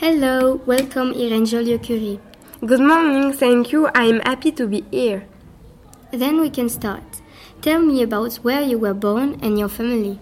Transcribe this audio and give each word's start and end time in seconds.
Hello, 0.00 0.60
welcome 0.64 1.12
Irène 1.12 1.44
Joliot-Curie. 1.44 2.20
Good 2.64 2.78
morning, 2.78 3.32
thank 3.32 3.72
you. 3.72 3.88
I'm 3.96 4.20
happy 4.20 4.52
to 4.52 4.68
be 4.68 4.84
here. 4.92 5.26
Then 6.12 6.40
we 6.40 6.50
can 6.50 6.68
start. 6.68 7.02
Tell 7.62 7.80
me 7.82 8.04
about 8.04 8.34
where 8.44 8.60
you 8.62 8.78
were 8.78 8.94
born 8.94 9.40
and 9.42 9.58
your 9.58 9.68
family. 9.68 10.20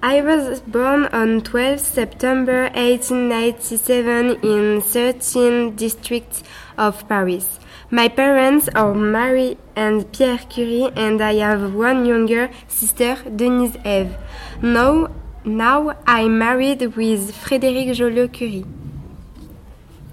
I 0.00 0.20
was 0.20 0.60
born 0.60 1.06
on 1.06 1.40
12 1.40 1.80
September 1.80 2.70
1897 2.76 4.44
in 4.44 4.80
13 4.80 5.74
district 5.74 6.44
of 6.78 7.08
Paris. 7.08 7.58
My 7.90 8.06
parents 8.06 8.68
are 8.76 8.94
Marie 8.94 9.58
and 9.74 10.06
Pierre 10.12 10.38
Curie 10.38 10.92
and 10.94 11.20
I 11.20 11.34
have 11.42 11.74
one 11.74 12.06
younger 12.06 12.48
sister, 12.68 13.16
Denise 13.34 13.76
Eve. 13.84 14.16
Now, 14.62 15.08
now 15.44 15.96
I'm 16.06 16.38
married 16.38 16.94
with 16.94 17.34
Frédéric 17.34 17.92
Joliot-Curie. 17.92 18.85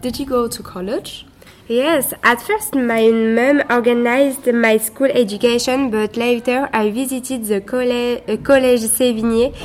Did 0.03 0.19
you 0.19 0.25
go 0.25 0.49
to 0.49 0.61
college? 0.61 1.25
Yes, 1.69 2.13
at 2.23 2.41
first 2.41 2.75
my 2.75 3.09
mom 3.09 3.63
organized 3.69 4.45
my 4.53 4.75
school 4.75 5.07
education, 5.07 5.89
but 5.91 6.17
later 6.17 6.67
I 6.73 6.91
visited 6.91 7.45
the 7.45 7.61
colle- 7.61 8.19
uh, 8.27 8.35
Collège 8.43 8.89
Sévigné. 8.97 9.55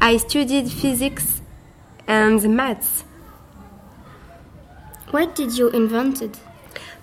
I 0.00 0.18
studied 0.18 0.70
physics 0.70 1.40
and 2.06 2.40
maths. 2.48 3.02
What 5.10 5.34
did 5.34 5.58
you 5.58 5.68
invented? 5.70 6.38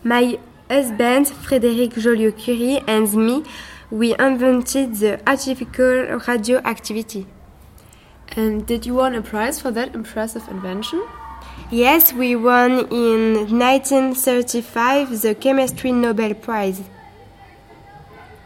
My 0.02 0.40
husband, 0.70 1.26
Frédéric 1.26 2.00
Joliot-Curie, 2.00 2.80
and 2.88 3.14
me, 3.14 3.44
we 3.92 4.16
invented 4.18 4.96
the 5.02 5.20
artificial 5.28 6.18
radioactivity. 6.26 7.28
And 8.38 8.66
did 8.66 8.86
you 8.86 8.96
win 8.96 9.16
a 9.16 9.22
prize 9.22 9.60
for 9.60 9.72
that 9.72 9.94
impressive 9.94 10.48
invention? 10.48 11.04
Yes, 11.72 12.14
we 12.14 12.36
won 12.36 12.88
in 12.92 13.58
1935 13.58 15.22
the 15.22 15.36
Chemistry 15.36 15.92
Nobel 15.92 16.34
Prize. 16.34 16.82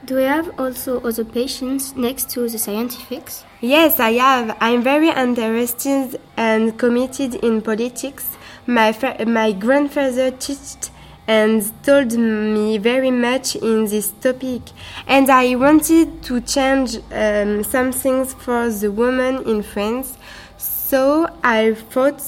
Do 0.06 0.16
you 0.16 0.26
have 0.26 0.60
also 0.60 1.02
other 1.02 1.24
patients 1.24 1.96
next 1.96 2.30
to 2.32 2.50
the 2.50 2.58
scientifics? 2.58 3.44
Yes, 3.62 4.00
I 4.00 4.14
have. 4.14 4.58
I'm 4.60 4.82
very 4.82 5.10
interested 5.10 6.20
and 6.38 6.80
committed 6.80 7.36
in 7.36 7.62
politics. 7.62 8.38
My, 8.66 8.98
my 9.28 9.52
grandfather 9.52 10.32
taught 10.32 10.90
and 11.28 11.72
told 11.84 12.14
me 12.14 12.80
very 12.80 13.12
much 13.12 13.56
in 13.56 13.86
this 13.86 14.10
topic, 14.20 14.64
and 15.06 15.30
I 15.30 15.54
wanted 15.54 16.24
to 16.24 16.42
change 16.42 16.98
um, 17.12 17.64
some 17.64 17.92
things 17.92 18.34
for 18.34 18.68
the 18.72 18.92
women 18.92 19.44
in 19.48 19.62
France. 19.62 20.18
So 20.58 21.28
I 21.44 21.76
fought 21.76 22.20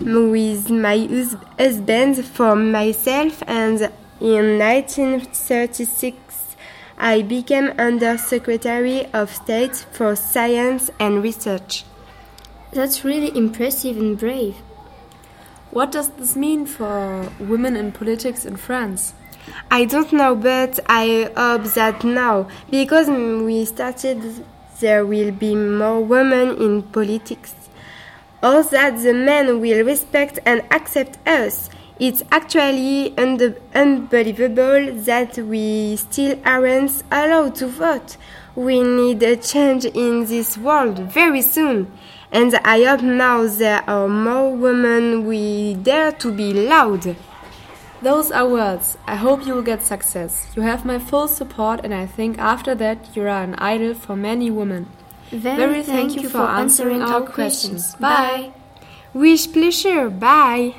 with 0.00 0.70
my 0.70 0.96
hus- 0.98 1.36
husband 1.58 2.24
for 2.24 2.56
myself, 2.56 3.42
and 3.46 3.80
in 4.20 4.58
1936 4.58 6.56
I 6.96 7.22
became 7.22 7.72
Under 7.78 8.16
Secretary 8.16 9.06
of 9.12 9.34
State 9.34 9.76
for 9.76 10.14
Science 10.14 10.90
and 11.00 11.22
Research. 11.22 11.84
That's 12.72 13.04
really 13.04 13.36
impressive 13.36 13.96
and 13.96 14.18
brave. 14.18 14.56
What 15.70 15.90
does 15.90 16.08
this 16.10 16.36
mean 16.36 16.66
for 16.66 17.32
women 17.40 17.74
in 17.74 17.90
politics 17.90 18.44
in 18.44 18.56
France? 18.56 19.14
I 19.70 19.84
don't 19.84 20.12
know, 20.12 20.34
but 20.36 20.78
I 20.86 21.30
hope 21.36 21.64
that 21.74 22.04
now, 22.04 22.48
because 22.70 23.08
we 23.08 23.64
started, 23.64 24.44
there 24.80 25.04
will 25.04 25.32
be 25.32 25.54
more 25.54 26.00
women 26.00 26.56
in 26.62 26.82
politics. 26.82 27.54
Or 28.44 28.62
that 28.62 29.02
the 29.02 29.14
men 29.14 29.58
will 29.60 29.86
respect 29.86 30.38
and 30.44 30.60
accept 30.70 31.16
us. 31.26 31.70
It's 31.98 32.22
actually 32.30 33.16
un- 33.16 33.56
unbelievable 33.74 34.92
that 34.92 35.38
we 35.38 35.96
still 35.96 36.38
aren't 36.44 37.02
allowed 37.10 37.54
to 37.54 37.68
vote. 37.68 38.18
We 38.54 38.82
need 38.82 39.22
a 39.22 39.36
change 39.36 39.86
in 39.86 40.26
this 40.26 40.58
world 40.58 40.98
very 40.98 41.40
soon. 41.40 41.90
And 42.30 42.54
I 42.56 42.84
hope 42.84 43.00
now 43.00 43.46
there 43.46 43.82
are 43.88 44.08
more 44.08 44.54
women 44.54 45.24
we 45.24 45.74
dare 45.76 46.12
to 46.12 46.30
be 46.30 46.52
loud. 46.52 47.16
Those 48.02 48.30
are 48.30 48.46
words. 48.46 48.98
I 49.06 49.14
hope 49.14 49.46
you 49.46 49.54
will 49.54 49.62
get 49.62 49.82
success. 49.82 50.52
You 50.54 50.60
have 50.60 50.84
my 50.84 50.98
full 50.98 51.28
support, 51.28 51.80
and 51.82 51.94
I 51.94 52.04
think 52.04 52.38
after 52.38 52.74
that 52.74 53.16
you 53.16 53.22
are 53.22 53.42
an 53.42 53.54
idol 53.54 53.94
for 53.94 54.14
many 54.14 54.50
women. 54.50 54.90
Very, 55.30 55.56
Very 55.56 55.82
thank 55.82 56.16
you 56.16 56.28
for 56.28 56.42
answering 56.42 57.02
our 57.02 57.22
questions. 57.22 57.94
Bye. 57.96 58.52
Wish 59.12 59.52
pleasure. 59.52 60.10
Bye. 60.10 60.74